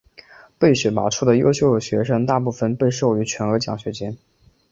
[0.57, 4.17] 被选拔出的优秀学生大部分被授予全额奖学金。